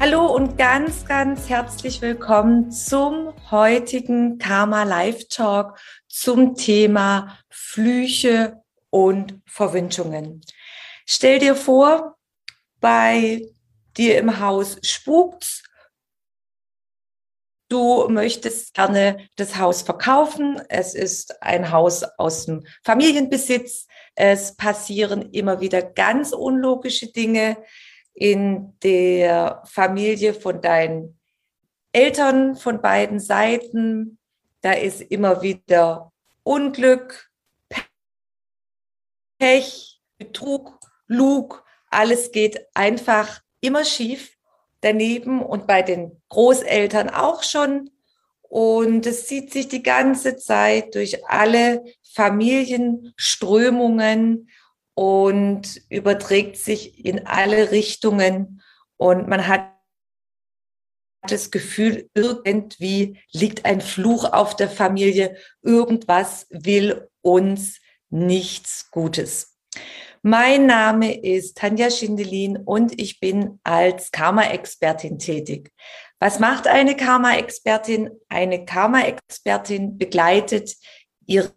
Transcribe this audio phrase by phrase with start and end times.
[0.00, 9.40] Hallo und ganz, ganz herzlich willkommen zum heutigen Karma Live Talk zum Thema Flüche und
[9.44, 10.40] Verwünschungen.
[11.04, 12.16] Stell dir vor,
[12.78, 13.42] bei
[13.96, 15.64] dir im Haus spukt
[17.68, 20.58] Du möchtest gerne das Haus verkaufen.
[20.70, 23.86] Es ist ein Haus aus dem Familienbesitz.
[24.14, 27.58] Es passieren immer wieder ganz unlogische Dinge
[28.18, 31.18] in der Familie von deinen
[31.92, 34.18] Eltern von beiden Seiten.
[34.60, 36.10] Da ist immer wieder
[36.42, 37.30] Unglück,
[39.38, 41.64] Pech, Betrug, Lug.
[41.90, 44.36] Alles geht einfach immer schief
[44.80, 47.90] daneben und bei den Großeltern auch schon.
[48.42, 54.48] Und es zieht sich die ganze Zeit durch alle Familienströmungen
[54.98, 58.60] und überträgt sich in alle Richtungen.
[58.96, 59.70] Und man hat
[61.22, 65.36] das Gefühl, irgendwie liegt ein Fluch auf der Familie.
[65.62, 67.78] Irgendwas will uns
[68.10, 69.56] nichts Gutes.
[70.22, 75.70] Mein Name ist Tanja Schindelin und ich bin als Karma-Expertin tätig.
[76.18, 78.10] Was macht eine Karma-Expertin?
[78.28, 80.74] Eine Karma-Expertin begleitet
[81.24, 81.52] ihre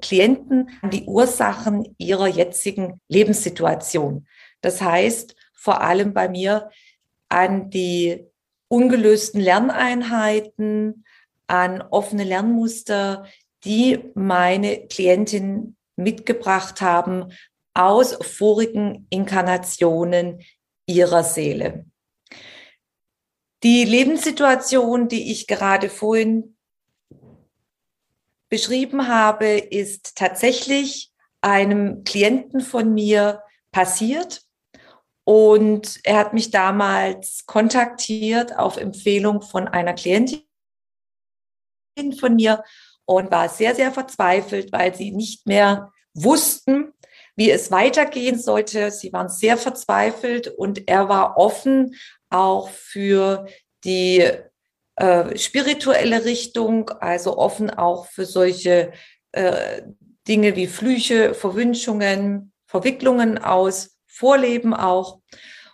[0.00, 4.26] Klienten die Ursachen ihrer jetzigen Lebenssituation.
[4.60, 6.70] Das heißt, vor allem bei mir
[7.28, 8.26] an die
[8.68, 11.04] ungelösten Lerneinheiten,
[11.46, 13.26] an offene Lernmuster,
[13.64, 17.32] die meine Klientin mitgebracht haben
[17.74, 20.42] aus vorigen Inkarnationen
[20.86, 21.86] ihrer Seele.
[23.62, 26.56] Die Lebenssituation, die ich gerade vorhin
[28.52, 34.42] beschrieben habe, ist tatsächlich einem Klienten von mir passiert.
[35.24, 40.44] Und er hat mich damals kontaktiert auf Empfehlung von einer Klientin
[42.20, 42.62] von mir
[43.06, 46.92] und war sehr, sehr verzweifelt, weil sie nicht mehr wussten,
[47.34, 48.90] wie es weitergehen sollte.
[48.90, 51.94] Sie waren sehr verzweifelt und er war offen
[52.28, 53.46] auch für
[53.84, 54.30] die
[54.96, 58.92] äh, spirituelle Richtung, also offen auch für solche
[59.32, 59.82] äh,
[60.28, 65.20] Dinge wie Flüche, Verwünschungen, Verwicklungen aus Vorleben auch.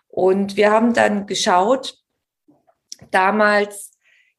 [0.06, 1.98] Und wir haben dann geschaut,
[3.10, 3.92] damals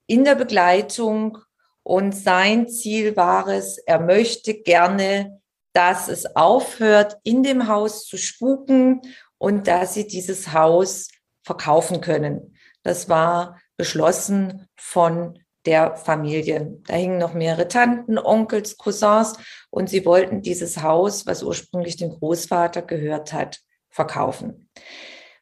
[0.08, 1.38] in der Begleitung,
[1.84, 5.42] und sein Ziel war es, er möchte gerne,
[5.74, 9.02] dass es aufhört, in dem Haus zu spuken
[9.40, 11.08] und dass sie dieses Haus
[11.44, 12.56] verkaufen können.
[12.84, 16.78] Das war beschlossen von der Familie.
[16.86, 19.38] Da hingen noch mehrere Tanten, Onkels, Cousins
[19.70, 24.70] und sie wollten dieses Haus, was ursprünglich dem Großvater gehört hat, verkaufen.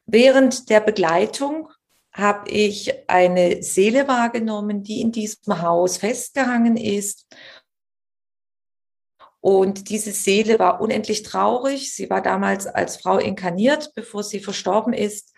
[0.05, 1.69] Während der Begleitung
[2.11, 7.25] habe ich eine Seele wahrgenommen, die in diesem Haus festgehangen ist.
[9.41, 11.91] Und diese Seele war unendlich traurig.
[11.95, 15.33] Sie war damals als Frau inkarniert, bevor sie verstorben ist.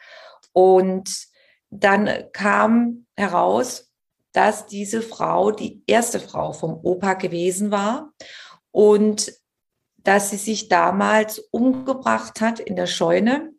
[0.52, 1.29] Und
[1.69, 3.91] dann kam heraus,
[4.31, 8.13] dass diese Frau die erste Frau vom Opa gewesen war
[8.72, 9.31] und
[9.97, 13.52] dass sie sich damals umgebracht hat in der Scheune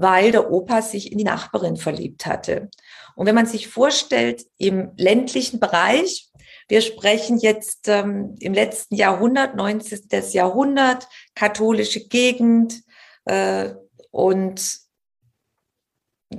[0.00, 2.70] weil der Opa sich in die Nachbarin verliebt hatte.
[3.16, 6.30] Und wenn man sich vorstellt, im ländlichen Bereich,
[6.68, 10.06] wir sprechen jetzt ähm, im letzten Jahrhundert, 19.
[10.30, 12.80] Jahrhundert, katholische Gegend
[13.24, 13.74] äh,
[14.12, 14.78] und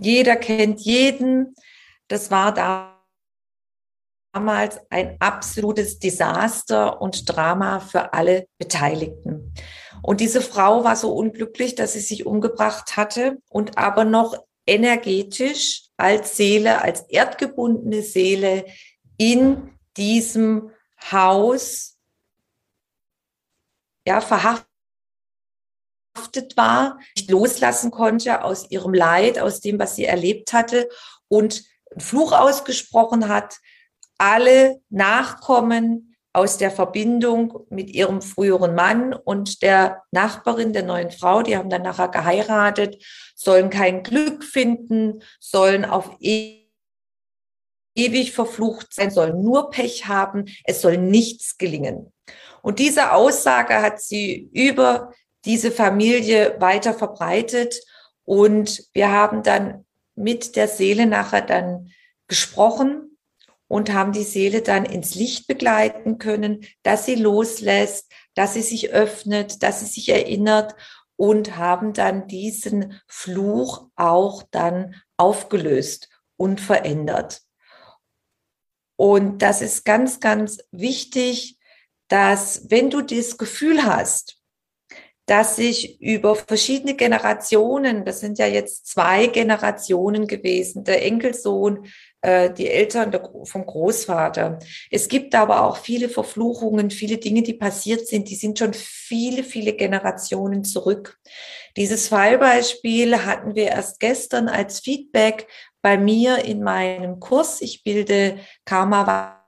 [0.01, 1.55] jeder kennt jeden.
[2.07, 2.53] Das war
[4.33, 9.53] damals ein absolutes Desaster und Drama für alle Beteiligten.
[10.01, 14.35] Und diese Frau war so unglücklich, dass sie sich umgebracht hatte und aber noch
[14.65, 18.65] energetisch als Seele, als erdgebundene Seele
[19.17, 20.71] in diesem
[21.11, 21.97] Haus
[24.07, 24.68] ja, verhaftet
[26.55, 30.89] war, nicht loslassen konnte aus ihrem Leid, aus dem, was sie erlebt hatte
[31.27, 33.57] und einen Fluch ausgesprochen hat,
[34.17, 41.41] alle Nachkommen aus der Verbindung mit ihrem früheren Mann und der Nachbarin der neuen Frau,
[41.41, 43.03] die haben dann nachher geheiratet,
[43.35, 46.67] sollen kein Glück finden, sollen auf ewig
[48.31, 52.13] verflucht sein, sollen nur Pech haben, es soll nichts gelingen.
[52.61, 55.11] Und diese Aussage hat sie über
[55.45, 57.75] diese Familie weiter verbreitet
[58.25, 61.91] und wir haben dann mit der Seele nachher dann
[62.27, 63.17] gesprochen
[63.67, 68.91] und haben die Seele dann ins Licht begleiten können, dass sie loslässt, dass sie sich
[68.91, 70.75] öffnet, dass sie sich erinnert
[71.15, 77.41] und haben dann diesen Fluch auch dann aufgelöst und verändert.
[78.95, 81.57] Und das ist ganz, ganz wichtig,
[82.09, 84.38] dass wenn du das Gefühl hast,
[85.29, 91.85] dass sich über verschiedene Generationen, das sind ja jetzt zwei Generationen gewesen, der Enkelsohn
[92.21, 94.57] äh, die Eltern vom Großvater.
[94.89, 99.43] Es gibt aber auch viele Verfluchungen, viele Dinge, die passiert sind, die sind schon viele,
[99.43, 101.19] viele Generationen zurück.
[101.77, 105.47] Dieses Fallbeispiel hatten wir erst gestern als Feedback
[105.83, 107.61] bei mir in meinem Kurs.
[107.61, 109.45] Ich bilde Karma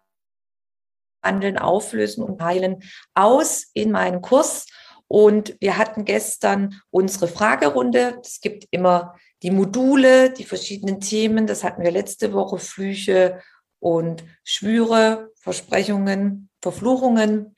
[1.23, 2.83] Wandeln, Auflösen und Heilen
[3.15, 4.67] aus in meinem Kurs.
[5.11, 8.17] Und wir hatten gestern unsere Fragerunde.
[8.21, 13.41] Es gibt immer die Module, die verschiedenen Themen, das hatten wir letzte Woche, Flüche
[13.79, 17.57] und Schwüre, Versprechungen, Verfluchungen.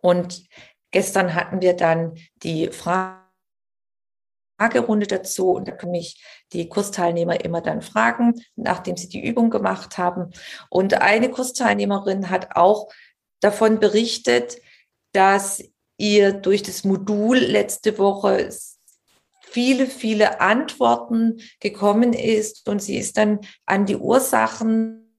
[0.00, 0.48] Und
[0.90, 2.68] gestern hatten wir dann die
[4.58, 6.20] Fragerunde dazu und da können mich
[6.52, 10.32] die Kursteilnehmer immer dann fragen, nachdem sie die Übung gemacht haben.
[10.68, 12.88] Und eine Kursteilnehmerin hat auch
[13.38, 14.56] davon berichtet,
[15.12, 15.62] dass
[15.98, 18.50] ihr durch das Modul letzte Woche
[19.40, 25.18] viele, viele Antworten gekommen ist und sie ist dann an die Ursachen,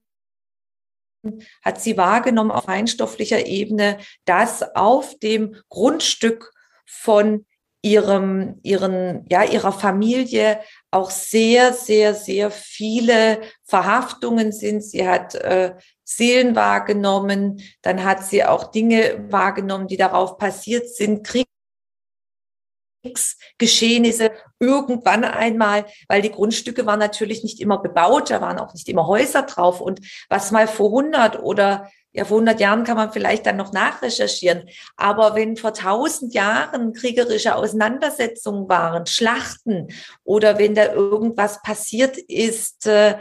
[1.62, 6.52] hat sie wahrgenommen auf feinstofflicher Ebene, dass auf dem Grundstück
[6.86, 7.46] von
[7.82, 10.60] ihrem, ihren, ja, ihrer Familie
[10.90, 14.82] auch sehr, sehr, sehr viele Verhaftungen sind.
[14.82, 21.24] Sie hat äh, Seelen wahrgenommen, dann hat sie auch Dinge wahrgenommen, die darauf passiert sind,
[21.24, 21.46] Krieg
[23.58, 28.88] Geschehnisse irgendwann einmal, weil die Grundstücke waren natürlich nicht immer bebaut, da waren auch nicht
[28.88, 29.80] immer Häuser drauf.
[29.80, 33.72] Und was mal vor 100 oder ja, vor 100 Jahren kann man vielleicht dann noch
[33.72, 34.68] nachrecherchieren.
[34.96, 39.88] Aber wenn vor 1000 Jahren kriegerische Auseinandersetzungen waren, Schlachten
[40.24, 43.18] oder wenn da irgendwas passiert ist, äh,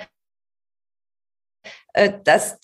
[1.94, 2.60] äh dass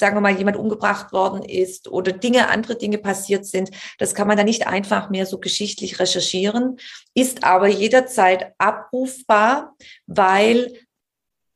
[0.00, 3.70] sagen wir mal, jemand umgebracht worden ist oder Dinge, andere Dinge passiert sind.
[3.98, 6.78] Das kann man dann nicht einfach mehr so geschichtlich recherchieren,
[7.14, 9.76] ist aber jederzeit abrufbar,
[10.06, 10.74] weil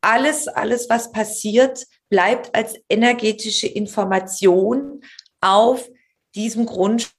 [0.01, 5.03] alles, alles, was passiert, bleibt als energetische Information
[5.41, 5.89] auf
[6.35, 7.15] diesem Grundstück,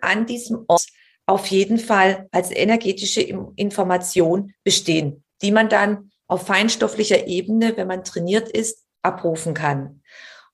[0.00, 0.86] an diesem Ort
[1.26, 8.04] auf jeden Fall als energetische Information bestehen, die man dann auf feinstofflicher Ebene, wenn man
[8.04, 10.02] trainiert ist, abrufen kann.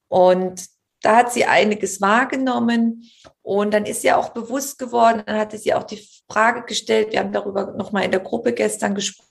[0.08, 0.66] Und
[1.02, 3.10] da hat sie einiges wahrgenommen
[3.42, 7.20] und dann ist sie auch bewusst geworden, dann hatte sie auch die Frage gestellt, wir
[7.20, 9.25] haben darüber nochmal in der Gruppe gestern gesprochen,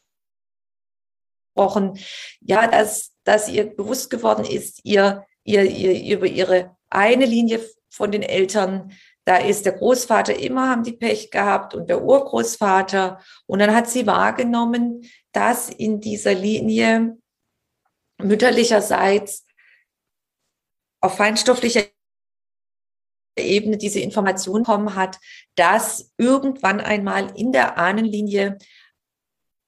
[2.42, 8.12] ja, dass, dass ihr bewusst geworden ist, ihr, ihr, ihr über ihre eine Linie von
[8.12, 8.92] den Eltern,
[9.26, 13.20] da ist der Großvater immer, haben die Pech gehabt und der Urgroßvater.
[13.48, 17.18] Und dann hat sie wahrgenommen, dass in dieser Linie
[18.22, 19.46] mütterlicherseits
[21.02, 21.84] auf feinstofflicher
[23.38, 25.20] Ebene diese Information bekommen hat,
[25.56, 28.58] dass irgendwann einmal in der Ahnenlinie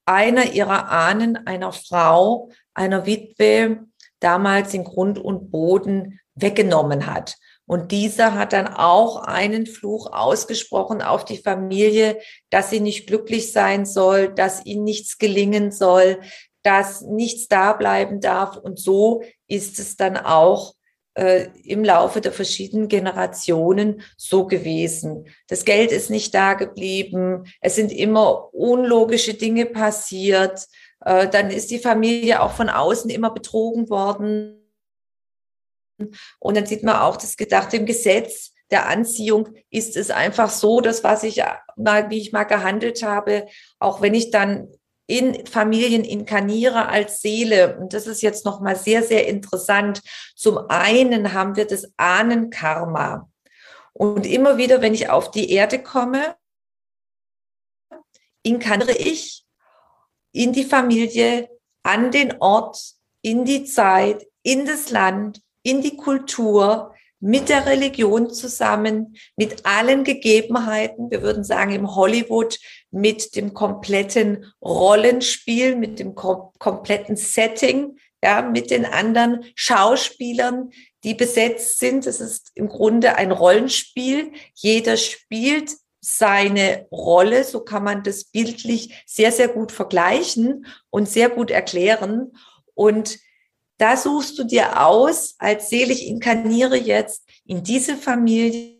[0.08, 3.84] einer ihrer Ahnen, einer Frau, einer Witwe,
[4.20, 7.36] damals den Grund und Boden weggenommen hat.
[7.66, 13.52] Und dieser hat dann auch einen Fluch ausgesprochen auf die Familie, dass sie nicht glücklich
[13.52, 16.20] sein soll, dass ihnen nichts gelingen soll,
[16.62, 18.56] dass nichts da bleiben darf.
[18.56, 20.74] Und so ist es dann auch
[21.64, 25.26] im Laufe der verschiedenen Generationen so gewesen.
[25.48, 27.44] Das Geld ist nicht da geblieben.
[27.60, 30.66] Es sind immer unlogische Dinge passiert.
[31.04, 34.54] Äh, dann ist die Familie auch von außen immer betrogen worden.
[36.38, 40.80] Und dann sieht man auch das Gedachte im Gesetz der Anziehung ist es einfach so,
[40.80, 41.42] dass was ich
[41.76, 43.46] mal, wie ich mal gehandelt habe,
[43.78, 44.68] auch wenn ich dann
[45.08, 47.78] in Familien inkarniere als Seele.
[47.78, 50.02] Und das ist jetzt nochmal sehr, sehr interessant.
[50.36, 53.28] Zum einen haben wir das Ahnenkarma.
[53.94, 56.36] Und immer wieder, wenn ich auf die Erde komme,
[58.42, 59.44] inkarniere ich
[60.32, 61.48] in die Familie,
[61.82, 62.78] an den Ort,
[63.22, 70.04] in die Zeit, in das Land, in die Kultur, mit der Religion zusammen, mit allen
[70.04, 72.58] Gegebenheiten, wir würden sagen im Hollywood,
[72.90, 80.70] mit dem kompletten Rollenspiel, mit dem kom kompletten Setting, ja, mit den anderen Schauspielern,
[81.04, 82.06] die besetzt sind.
[82.06, 84.32] Es ist im Grunde ein Rollenspiel.
[84.54, 91.28] Jeder spielt seine Rolle, so kann man das bildlich sehr, sehr gut vergleichen und sehr
[91.28, 92.32] gut erklären.
[92.74, 93.18] Und
[93.78, 98.76] da suchst du dir aus, als Seele, ich inkarniere jetzt in diese Familie,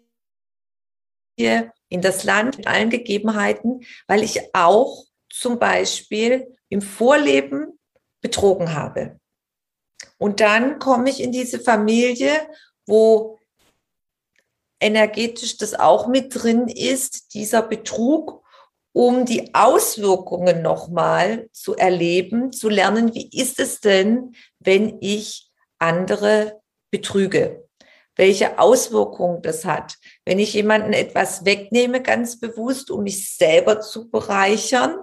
[1.36, 7.78] in das Land mit allen Gegebenheiten, weil ich auch zum Beispiel im Vorleben
[8.20, 9.18] betrogen habe.
[10.18, 12.48] Und dann komme ich in diese Familie,
[12.86, 13.38] wo
[14.80, 18.44] energetisch das auch mit drin ist, dieser Betrug
[18.98, 26.60] um die Auswirkungen nochmal zu erleben, zu lernen, wie ist es denn, wenn ich andere
[26.90, 27.64] betrüge?
[28.16, 29.98] Welche Auswirkungen das hat?
[30.24, 34.96] Wenn ich jemanden etwas wegnehme, ganz bewusst, um mich selber zu bereichern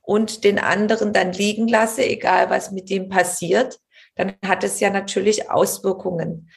[0.00, 3.78] und den anderen dann liegen lasse, egal was mit dem passiert,
[4.16, 6.50] dann hat es ja natürlich Auswirkungen.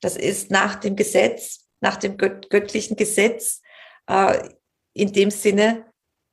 [0.00, 3.62] Das ist nach dem Gesetz, nach dem göttlichen Gesetz
[4.08, 4.48] äh,
[4.96, 5.84] in dem Sinne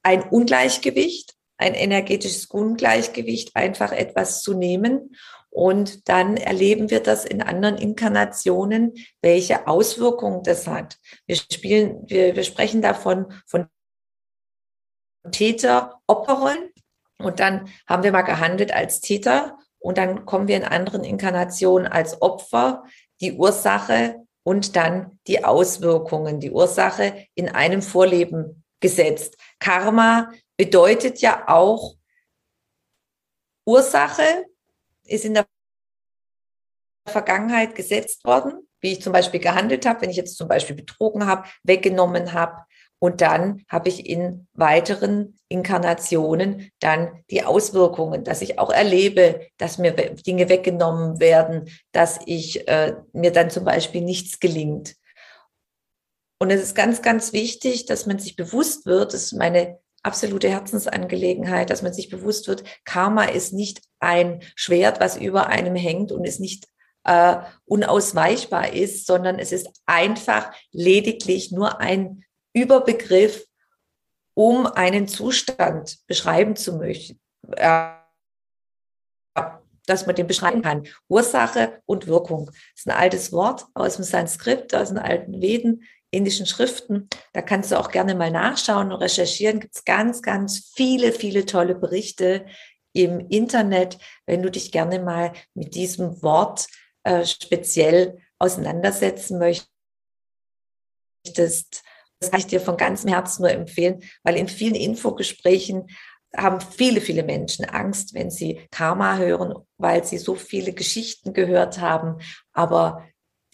[0.04, 5.16] ein Ungleichgewicht, ein energetisches Ungleichgewicht, einfach etwas zu nehmen.
[5.50, 10.98] Und dann erleben wir das in anderen Inkarnationen, welche Auswirkungen das hat.
[11.28, 13.68] Wir spielen, wir, wir sprechen davon von
[15.32, 16.70] Täter, Opferrollen.
[17.20, 19.58] Und dann haben wir mal gehandelt als Täter.
[19.80, 22.84] Und dann kommen wir in anderen Inkarnationen als Opfer,
[23.22, 29.38] die Ursache und dann die Auswirkungen, die Ursache in einem Vorleben gesetzt.
[29.60, 31.96] Karma bedeutet ja auch
[33.66, 34.46] Ursache
[35.06, 35.46] ist in der
[37.08, 41.26] Vergangenheit gesetzt worden, wie ich zum Beispiel gehandelt habe, wenn ich jetzt zum Beispiel betrogen
[41.26, 42.66] habe, weggenommen habe.
[43.04, 49.78] Und dann habe ich in weiteren Inkarnationen dann die Auswirkungen, dass ich auch erlebe, dass
[49.78, 54.96] mir Dinge weggenommen werden, dass ich äh, mir dann zum Beispiel nichts gelingt.
[56.40, 60.48] Und es ist ganz, ganz wichtig, dass man sich bewusst wird, das ist meine absolute
[60.48, 66.14] Herzensangelegenheit, dass man sich bewusst wird, Karma ist nicht ein Schwert, was über einem hängt
[66.14, 66.70] und ist nicht
[67.04, 73.46] äh, unausweichbar ist, sondern es ist einfach lediglich nur ein Überbegriff,
[74.36, 77.20] um einen Zustand beschreiben zu möchten.
[77.52, 77.92] Äh,
[79.86, 80.88] dass man den beschreiben kann.
[81.10, 82.46] Ursache und Wirkung.
[82.46, 87.10] Das ist ein altes Wort aus dem Sanskrit, aus den alten Veden indischen Schriften.
[87.34, 89.60] Da kannst du auch gerne mal nachschauen und recherchieren.
[89.60, 92.46] Gibt es ganz, ganz viele, viele tolle Berichte
[92.94, 96.68] im Internet, wenn du dich gerne mal mit diesem Wort
[97.04, 99.40] äh, speziell auseinandersetzen
[101.24, 101.84] möchtest.
[102.24, 105.88] Das kann ich dir von ganzem Herzen nur empfehlen, weil in vielen Infogesprächen
[106.36, 111.82] haben viele, viele Menschen Angst, wenn sie Karma hören, weil sie so viele Geschichten gehört
[111.82, 112.20] haben.
[112.54, 113.06] Aber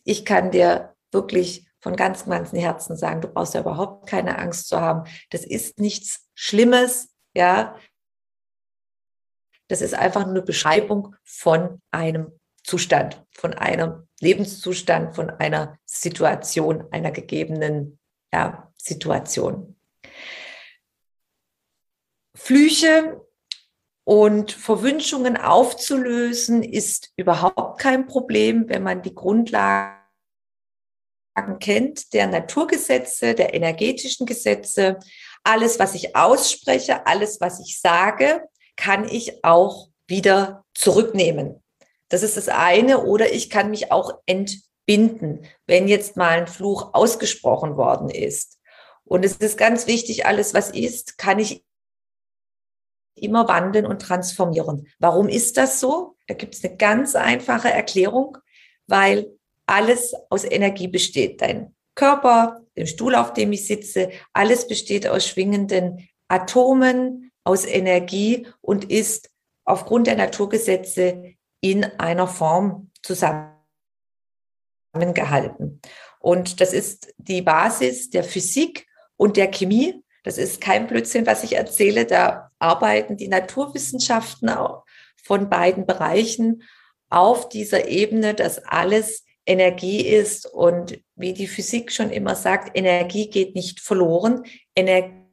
[0.03, 4.67] ich kann dir wirklich von ganz, ganzem Herzen sagen, du brauchst ja überhaupt keine Angst
[4.67, 5.09] zu haben.
[5.31, 7.75] Das ist nichts Schlimmes, ja.
[9.67, 16.85] Das ist einfach nur eine Beschreibung von einem Zustand, von einem Lebenszustand, von einer Situation,
[16.91, 17.98] einer gegebenen
[18.33, 19.75] ja, Situation.
[22.35, 23.21] Flüche
[24.05, 29.99] und Verwünschungen aufzulösen ist überhaupt kein Problem, wenn man die Grundlagen
[31.59, 34.97] kennt, der Naturgesetze, der energetischen Gesetze.
[35.43, 41.63] Alles, was ich ausspreche, alles, was ich sage, kann ich auch wieder zurücknehmen.
[42.07, 43.03] Das ist das eine.
[43.03, 44.19] Oder ich kann mich auch
[44.89, 48.57] entbinden, wenn jetzt mal ein Fluch ausgesprochen worden ist.
[49.05, 51.63] Und es ist ganz wichtig, alles, was ist, kann ich
[53.15, 54.87] immer wandeln und transformieren.
[54.99, 56.15] Warum ist das so?
[56.27, 58.37] Da gibt es eine ganz einfache Erklärung,
[58.87, 59.27] weil
[59.65, 61.41] alles aus Energie besteht.
[61.41, 68.47] Dein Körper, der Stuhl, auf dem ich sitze, alles besteht aus schwingenden Atomen, aus Energie
[68.61, 69.29] und ist
[69.65, 72.91] aufgrund der Naturgesetze in einer Form
[74.91, 75.81] zusammengehalten.
[76.19, 80.03] Und das ist die Basis der Physik und der Chemie.
[80.23, 82.05] Das ist kein Blödsinn, was ich erzähle.
[82.05, 84.83] Da arbeiten die Naturwissenschaften auch
[85.23, 86.63] von beiden Bereichen
[87.09, 93.29] auf dieser Ebene, dass alles Energie ist und wie die Physik schon immer sagt, Energie
[93.29, 94.43] geht nicht verloren.
[94.75, 95.23] Energie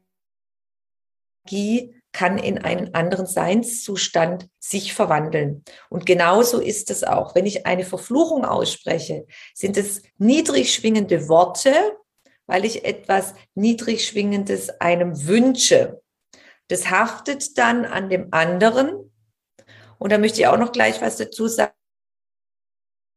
[2.17, 5.63] kann in einen anderen Seinszustand sich verwandeln.
[5.87, 7.35] Und genauso ist es auch.
[7.35, 11.71] Wenn ich eine Verfluchung ausspreche, sind es niedrig schwingende Worte,
[12.47, 16.01] weil ich etwas niedrig schwingendes einem wünsche.
[16.69, 19.13] Das haftet dann an dem anderen.
[19.99, 21.71] Und da möchte ich auch noch gleich was dazu sagen.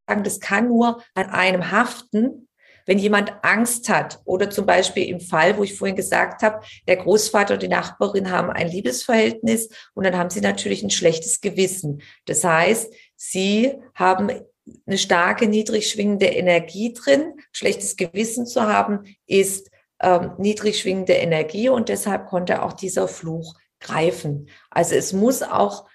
[0.09, 2.50] Das kann nur an einem haften,
[2.91, 6.97] wenn jemand Angst hat oder zum Beispiel im Fall, wo ich vorhin gesagt habe, der
[6.97, 12.03] Großvater und die Nachbarin haben ein Liebesverhältnis und dann haben sie natürlich ein schlechtes Gewissen.
[12.27, 14.33] Das heißt, sie haben
[14.87, 17.35] eine starke, niedrig schwingende Energie drin.
[17.53, 19.71] Schlechtes Gewissen zu haben ist
[20.01, 24.49] ähm, niedrig schwingende Energie und deshalb konnte auch dieser Fluch greifen.
[24.69, 25.87] Also es muss auch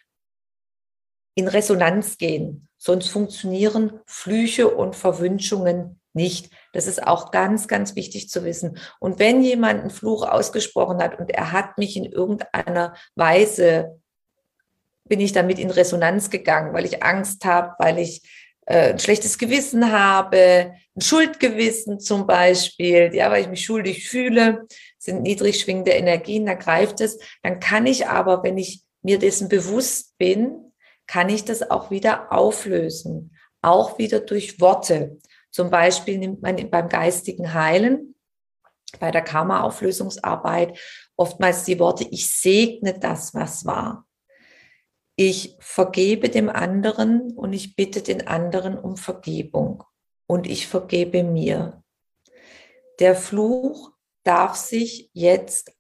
[1.36, 6.52] in Resonanz gehen, sonst funktionieren Flüche und Verwünschungen nicht.
[6.74, 8.78] Das ist auch ganz, ganz wichtig zu wissen.
[9.00, 14.00] Und wenn jemand einen Fluch ausgesprochen hat und er hat mich in irgendeiner Weise,
[15.08, 18.24] bin ich damit in Resonanz gegangen, weil ich Angst habe, weil ich
[18.66, 24.66] äh, ein schlechtes Gewissen habe, ein Schuldgewissen zum Beispiel, ja, weil ich mich schuldig fühle,
[24.98, 27.20] sind niedrig schwingende Energien, da greift es.
[27.44, 30.72] Dann kann ich aber, wenn ich mir dessen bewusst bin,
[31.06, 35.18] kann ich das auch wieder auflösen, auch wieder durch Worte.
[35.56, 38.14] Zum Beispiel nimmt man beim geistigen Heilen,
[39.00, 40.78] bei der Karma-Auflösungsarbeit
[41.16, 44.06] oftmals die Worte, ich segne das, was war.
[45.16, 49.86] Ich vergebe dem anderen und ich bitte den anderen um Vergebung
[50.28, 51.82] und ich vergebe mir.
[53.00, 53.94] Der Fluch
[54.24, 55.72] darf sich jetzt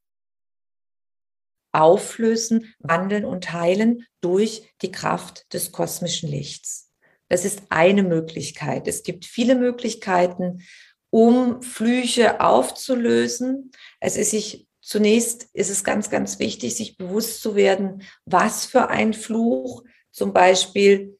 [1.73, 6.84] auflösen, wandeln und heilen durch die Kraft des kosmischen Lichts.
[7.29, 8.87] Das ist eine Möglichkeit.
[8.87, 10.61] Es gibt viele Möglichkeiten,
[11.09, 13.71] um Flüche aufzulösen.
[13.99, 18.89] Es ist sich zunächst ist es ganz, ganz wichtig, sich bewusst zu werden, was für
[18.89, 21.17] ein Fluch zum Beispiel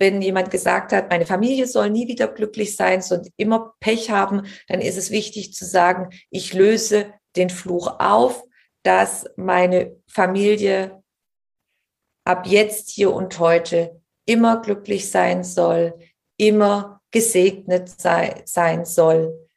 [0.00, 4.46] wenn jemand gesagt hat, meine Familie soll nie wieder glücklich sein, sondern immer Pech haben,
[4.66, 8.42] dann ist es wichtig zu sagen, ich löse den Fluch auf,
[8.82, 10.99] dass meine Familie
[12.30, 15.98] ab jetzt, hier und heute immer glücklich sein soll,
[16.36, 19.48] immer gesegnet sei, sein soll,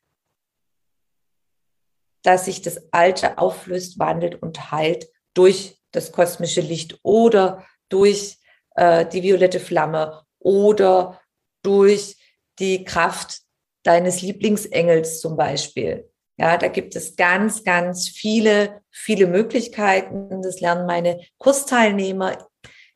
[2.23, 8.39] dass sich das Alte auflöst, wandelt und heilt durch das kosmische Licht oder durch
[8.75, 11.21] äh, die violette Flamme oder
[11.61, 12.17] durch
[12.57, 13.41] die Kraft
[13.83, 16.09] deines Lieblingsengels zum Beispiel.
[16.37, 20.41] Ja, da gibt es ganz, ganz viele, viele Möglichkeiten.
[20.41, 22.35] Das lernen meine Kursteilnehmer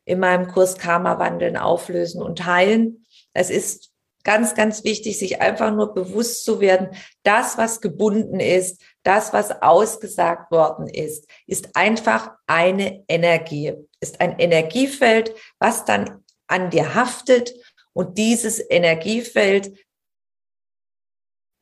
[0.08, 3.04] in meinem Kurs Karma wandeln, auflösen und heilen.
[3.34, 3.92] Es ist
[4.24, 6.88] ganz, ganz wichtig, sich einfach nur bewusst zu werden,
[7.24, 14.38] das, was gebunden ist, das, was ausgesagt worden ist, ist einfach eine Energie, ist ein
[14.38, 17.52] Energiefeld, was dann an dir haftet.
[17.92, 19.78] Und dieses Energiefeld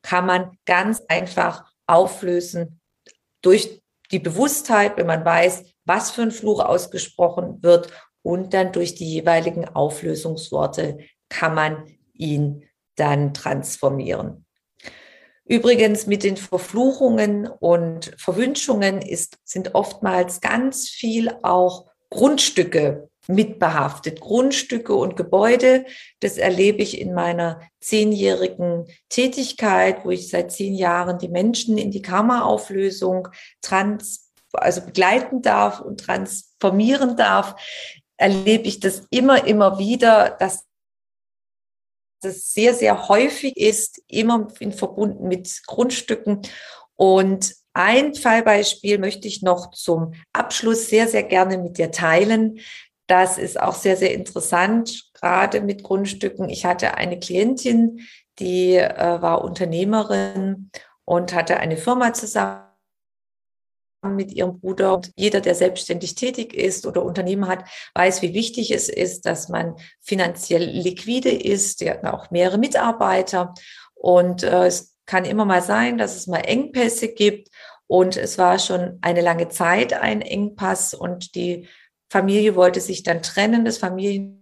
[0.02, 2.80] kann man ganz einfach auflösen
[3.42, 3.82] durch
[4.12, 7.92] die Bewusstheit, wenn man weiß, was für ein Fluch ausgesprochen wird
[8.26, 12.64] und dann durch die jeweiligen Auflösungsworte kann man ihn
[12.96, 14.44] dann transformieren.
[15.44, 24.20] Übrigens mit den Verfluchungen und Verwünschungen ist, sind oftmals ganz viel auch Grundstücke mitbehaftet.
[24.20, 25.84] Grundstücke und Gebäude,
[26.18, 31.92] das erlebe ich in meiner zehnjährigen Tätigkeit, wo ich seit zehn Jahren die Menschen in
[31.92, 33.28] die Karma-Auflösung
[33.62, 37.54] trans, also begleiten darf und transformieren darf
[38.16, 40.64] erlebe ich das immer, immer wieder, dass
[42.22, 46.42] das sehr, sehr häufig ist, immer in verbunden mit Grundstücken.
[46.94, 52.58] Und ein Fallbeispiel möchte ich noch zum Abschluss sehr, sehr gerne mit dir teilen.
[53.06, 56.48] Das ist auch sehr, sehr interessant, gerade mit Grundstücken.
[56.48, 58.00] Ich hatte eine Klientin,
[58.38, 60.70] die äh, war Unternehmerin
[61.04, 62.65] und hatte eine Firma zusammen
[64.14, 64.94] mit ihrem Bruder.
[64.94, 67.64] Und jeder, der selbstständig tätig ist oder Unternehmen hat,
[67.94, 71.80] weiß, wie wichtig es ist, dass man finanziell liquide ist.
[71.80, 73.54] Die hatten auch mehrere Mitarbeiter.
[73.94, 77.48] Und äh, es kann immer mal sein, dass es mal Engpässe gibt.
[77.86, 81.68] Und es war schon eine lange Zeit ein Engpass und die
[82.10, 83.64] Familie wollte sich dann trennen.
[83.64, 84.35] Das Familien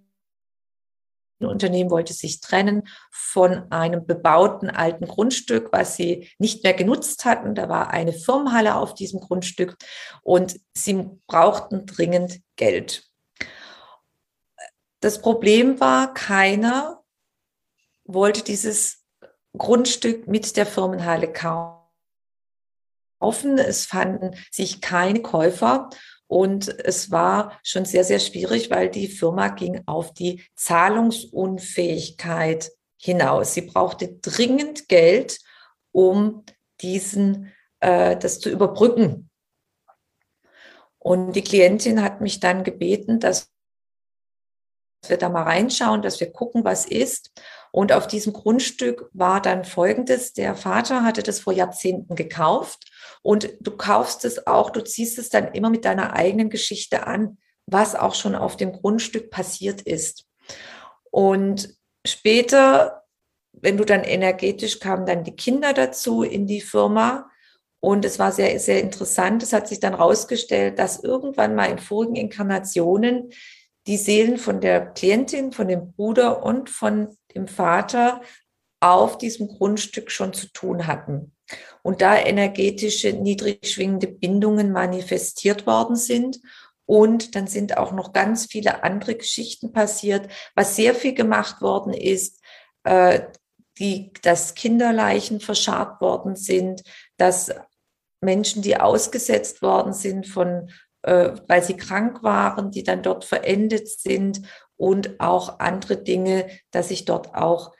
[1.40, 7.54] Unternehmen wollte sich trennen von einem bebauten alten Grundstück, was sie nicht mehr genutzt hatten.
[7.54, 9.76] Da war eine Firmenhalle auf diesem Grundstück
[10.22, 13.04] und sie brauchten dringend Geld.
[15.00, 17.02] Das Problem war, keiner
[18.04, 19.04] wollte dieses
[19.56, 21.78] Grundstück mit der Firmenhalle kaufen.
[23.58, 25.90] es fanden sich keine Käufer
[26.26, 33.52] und es war schon sehr, sehr schwierig, weil die Firma ging auf die Zahlungsunfähigkeit hinaus.
[33.54, 35.40] Sie brauchte dringend Geld,
[35.92, 36.44] um
[36.80, 39.30] diesen, äh, das zu überbrücken.
[40.98, 43.50] Und die Klientin hat mich dann gebeten, dass
[45.06, 47.30] wir da mal reinschauen, dass wir gucken, was ist.
[47.72, 50.32] Und auf diesem Grundstück war dann Folgendes.
[50.32, 52.90] Der Vater hatte das vor Jahrzehnten gekauft
[53.24, 57.38] und du kaufst es auch, du ziehst es dann immer mit deiner eigenen Geschichte an,
[57.64, 60.26] was auch schon auf dem Grundstück passiert ist.
[61.10, 61.74] Und
[62.06, 63.04] später,
[63.52, 67.30] wenn du dann energetisch kamen dann die Kinder dazu in die Firma.
[67.80, 69.42] Und es war sehr, sehr interessant.
[69.42, 73.30] Es hat sich dann herausgestellt, dass irgendwann mal in vorigen Inkarnationen
[73.86, 78.20] die Seelen von der Klientin, von dem Bruder und von dem Vater
[78.80, 81.33] auf diesem Grundstück schon zu tun hatten.
[81.82, 86.40] Und da energetische, niedrig schwingende Bindungen manifestiert worden sind.
[86.86, 90.28] Und dann sind auch noch ganz viele andere Geschichten passiert.
[90.54, 92.40] Was sehr viel gemacht worden ist,
[92.84, 93.20] äh,
[93.78, 96.82] die, dass Kinderleichen verscharrt worden sind,
[97.16, 97.52] dass
[98.20, 100.70] Menschen, die ausgesetzt worden sind von
[101.04, 104.40] äh, weil sie krank waren, die dann dort verendet sind
[104.76, 107.72] und auch andere Dinge, dass sich dort auch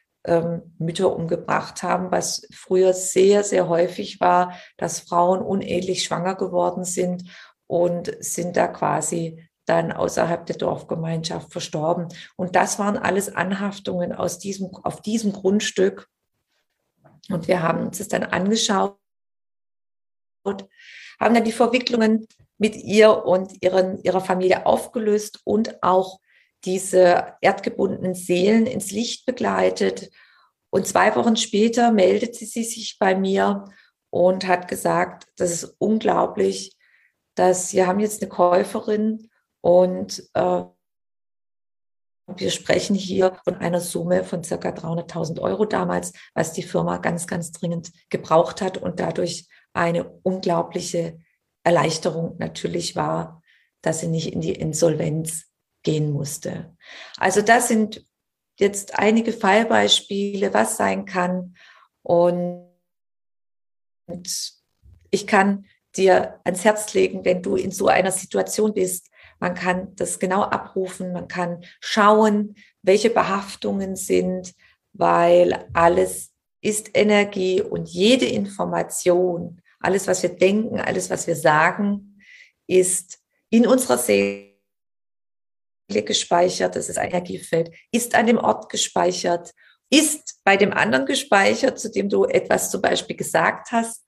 [0.79, 7.25] Mütter umgebracht haben, was früher sehr, sehr häufig war, dass Frauen unehelich schwanger geworden sind
[7.67, 12.09] und sind da quasi dann außerhalb der Dorfgemeinschaft verstorben.
[12.37, 16.09] Und das waren alles Anhaftungen aus diesem, auf diesem Grundstück.
[17.31, 18.99] Und wir haben uns das dann angeschaut,
[20.47, 22.27] haben dann die Verwicklungen
[22.59, 26.21] mit ihr und ihren, ihrer Familie aufgelöst und auch
[26.65, 30.11] diese erdgebundenen Seelen ins Licht begleitet.
[30.71, 33.65] Und zwei Wochen später meldete sie sich bei mir
[34.11, 36.77] und hat gesagt, das ist unglaublich,
[37.35, 40.65] dass wir haben jetzt eine Käuferin und äh,
[42.27, 47.27] wir sprechen hier von einer Summe von circa 300.000 Euro damals, was die Firma ganz,
[47.27, 51.19] ganz dringend gebraucht hat und dadurch eine unglaubliche
[51.65, 53.43] Erleichterung natürlich war,
[53.83, 55.54] dass sie nicht in die Insolvenz
[55.85, 56.77] gehen musste.
[57.19, 58.05] Also das sind
[58.59, 61.55] jetzt einige Fallbeispiele, was sein kann.
[62.03, 62.69] Und
[65.11, 65.67] ich kann
[65.97, 70.43] dir ans Herz legen, wenn du in so einer Situation bist, man kann das genau
[70.43, 74.55] abrufen, man kann schauen, welche Behaftungen sind,
[74.93, 82.19] weil alles ist Energie und jede Information alles, was wir denken, alles, was wir sagen,
[82.67, 83.19] ist
[83.51, 84.54] in unserer Seele
[85.89, 86.77] gespeichert.
[86.77, 89.53] Das ist ein Energiefeld, ist an dem Ort gespeichert,
[89.91, 94.05] ist bei dem anderen gespeichert, zu dem du etwas zum Beispiel gesagt hast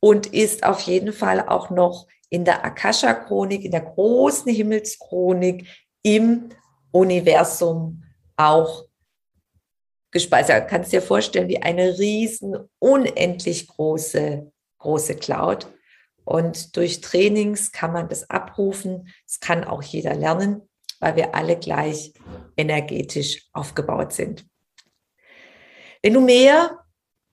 [0.00, 5.66] und ist auf jeden Fall auch noch in der Akasha-Chronik, in der großen Himmelschronik
[6.02, 6.48] im
[6.92, 8.04] Universum
[8.36, 8.84] auch
[10.10, 10.64] gespeichert.
[10.64, 14.50] Du kannst dir vorstellen, wie eine riesen, unendlich große
[14.86, 15.66] große Cloud.
[16.24, 19.08] Und durch Trainings kann man das abrufen.
[19.26, 20.62] Es kann auch jeder lernen,
[21.00, 22.12] weil wir alle gleich
[22.56, 24.46] energetisch aufgebaut sind.
[26.02, 26.84] Wenn du mehr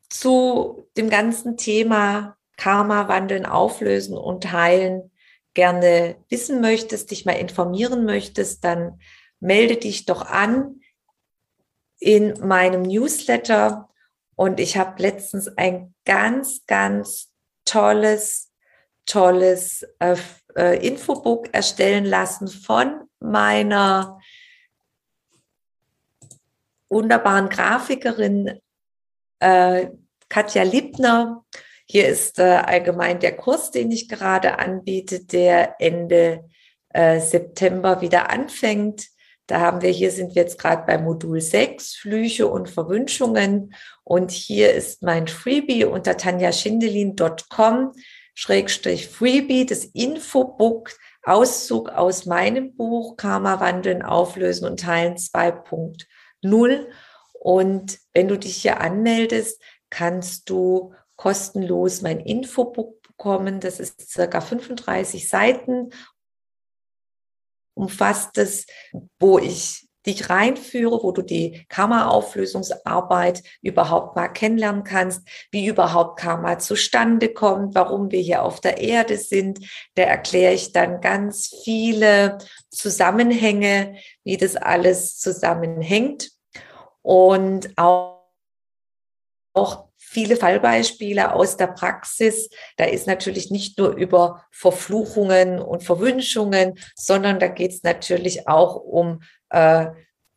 [0.09, 5.11] zu dem ganzen Thema Karma wandeln, auflösen und heilen
[5.53, 8.99] gerne wissen möchtest, dich mal informieren möchtest, dann
[9.39, 10.81] melde dich doch an
[11.99, 13.89] in meinem Newsletter.
[14.35, 17.31] Und ich habe letztens ein ganz, ganz
[17.65, 18.51] tolles,
[19.05, 24.19] tolles äh, Infobook erstellen lassen von meiner
[26.89, 28.59] wunderbaren Grafikerin
[29.39, 29.87] äh,
[30.29, 31.43] Katja Liebner.
[31.85, 36.45] Hier ist äh, allgemein der Kurs, den ich gerade anbiete, der Ende
[36.89, 39.07] äh, September wieder anfängt.
[39.47, 43.75] Da haben wir, hier sind wir jetzt gerade bei Modul 6, Flüche und Verwünschungen.
[44.03, 47.91] Und hier ist mein Freebie unter tanjaschindelin.com
[48.35, 50.91] Schrägstrich Freebie, das Infobook,
[51.23, 56.87] Auszug aus meinem Buch Karma wandeln, auflösen und teilen 2.0.
[57.33, 63.59] Und wenn du dich hier anmeldest, kannst du kostenlos mein Infobook bekommen.
[63.59, 65.91] Das ist circa 35 Seiten
[67.73, 68.65] umfasst es,
[69.19, 76.59] wo ich dich reinführe, wo du die Karma-Auflösungsarbeit überhaupt mal kennenlernen kannst, wie überhaupt Karma
[76.59, 79.59] zustande kommt, warum wir hier auf der Erde sind.
[79.95, 82.37] Da erkläre ich dann ganz viele
[82.69, 86.31] Zusammenhänge, wie das alles zusammenhängt
[87.01, 88.23] und auch,
[89.53, 92.49] auch viele Fallbeispiele aus der Praxis.
[92.77, 98.75] Da ist natürlich nicht nur über Verfluchungen und Verwünschungen, sondern da geht es natürlich auch
[98.75, 99.85] um äh,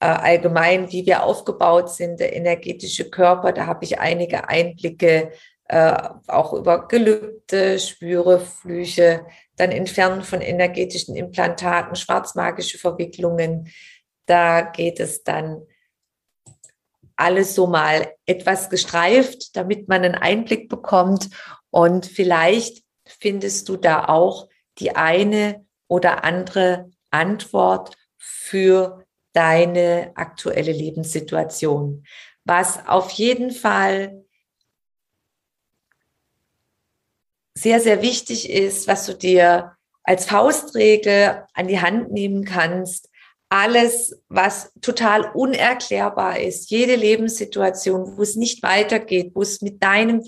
[0.00, 3.52] äh, allgemein, wie wir aufgebaut sind, der energetische Körper.
[3.52, 5.32] Da habe ich einige Einblicke
[5.68, 13.72] äh, auch über Gelübde, Spüre, Flüche, dann Entfernen von energetischen Implantaten, schwarzmagische Verwicklungen.
[14.26, 15.62] Da geht es dann
[17.16, 21.30] alles so mal etwas gestreift, damit man einen Einblick bekommt.
[21.70, 24.48] Und vielleicht findest du da auch
[24.78, 32.04] die eine oder andere Antwort für deine aktuelle Lebenssituation.
[32.44, 34.24] Was auf jeden Fall
[37.54, 43.08] sehr, sehr wichtig ist, was du dir als Faustregel an die Hand nehmen kannst,
[43.48, 50.20] alles, was total unerklärbar ist, jede Lebenssituation, wo es nicht weitergeht, wo es mit deinem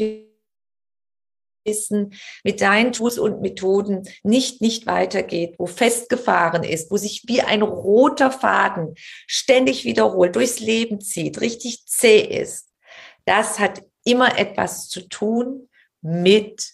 [1.64, 7.42] Wissen, mit deinen Tools und Methoden nicht, nicht weitergeht, wo festgefahren ist, wo sich wie
[7.42, 8.94] ein roter Faden
[9.26, 12.68] ständig wiederholt, durchs Leben zieht, richtig zäh ist.
[13.24, 15.68] Das hat immer etwas zu tun
[16.00, 16.72] mit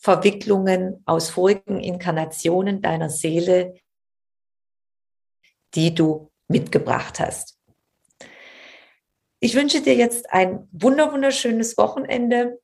[0.00, 3.74] Verwicklungen aus vorigen Inkarnationen deiner Seele,
[5.74, 7.58] die du mitgebracht hast.
[9.40, 12.60] Ich wünsche dir jetzt ein wunder wunderschönes Wochenende.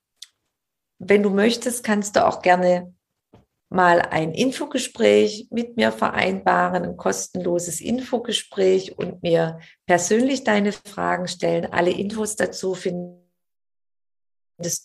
[0.99, 2.95] Wenn du möchtest, kannst du auch gerne
[3.69, 11.67] mal ein Infogespräch mit mir vereinbaren, ein kostenloses Infogespräch und mir persönlich deine Fragen stellen.
[11.67, 13.21] Alle Infos dazu findest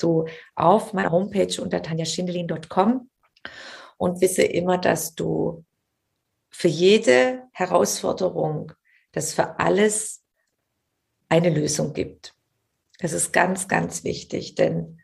[0.03, 3.09] du auf meiner Homepage unter tanjaschindelin.com
[3.97, 5.65] und wisse immer, dass du
[6.57, 8.71] für jede Herausforderung,
[9.11, 10.23] dass für alles
[11.27, 12.33] eine Lösung gibt.
[12.99, 15.01] Das ist ganz, ganz wichtig, denn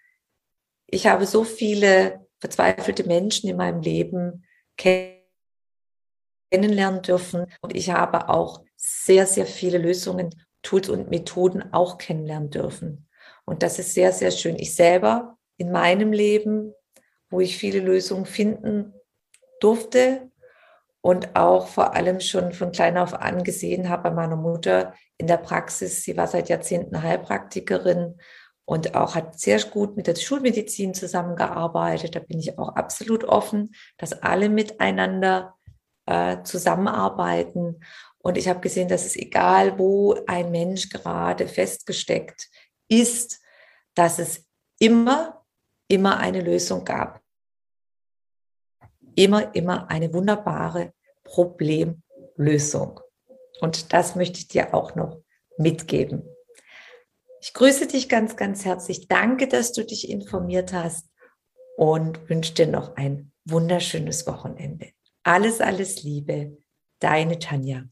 [0.87, 4.45] ich habe so viele verzweifelte Menschen in meinem Leben
[6.49, 10.29] kennenlernen dürfen und ich habe auch sehr, sehr viele Lösungen,
[10.61, 13.09] Tools und Methoden auch kennenlernen dürfen.
[13.43, 14.55] Und das ist sehr, sehr schön.
[14.55, 16.73] Ich selber in meinem Leben,
[17.29, 18.93] wo ich viele Lösungen finden
[19.59, 20.31] durfte,
[21.01, 25.27] und auch vor allem schon von klein auf an gesehen habe bei meiner Mutter in
[25.27, 26.03] der Praxis.
[26.03, 28.19] Sie war seit Jahrzehnten Heilpraktikerin
[28.65, 32.15] und auch hat sehr gut mit der Schulmedizin zusammengearbeitet.
[32.15, 35.55] Da bin ich auch absolut offen, dass alle miteinander
[36.05, 37.83] äh, zusammenarbeiten.
[38.19, 42.47] Und ich habe gesehen, dass es egal, wo ein Mensch gerade festgesteckt
[42.87, 43.41] ist,
[43.95, 44.45] dass es
[44.77, 45.43] immer,
[45.87, 47.21] immer eine Lösung gab
[49.15, 50.93] immer, immer eine wunderbare
[51.24, 53.00] Problemlösung.
[53.62, 55.21] Und das möchte ich dir auch noch
[55.58, 56.24] mitgeben.
[57.41, 59.08] Ich grüße dich ganz, ganz herzlich.
[59.08, 61.10] Danke, dass du dich informiert hast
[61.76, 64.89] und wünsche dir noch ein wunderschönes Wochenende.
[65.24, 66.58] Alles, alles Liebe,
[67.00, 67.84] deine Tanja.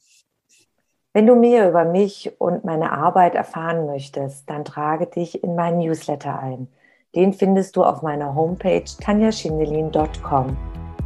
[1.14, 5.80] Wenn du mehr über mich und meine Arbeit erfahren möchtest, dann trage dich in meinen
[5.80, 6.68] Newsletter ein.
[7.16, 10.56] Den findest du auf meiner Homepage tanjaschindelin.com.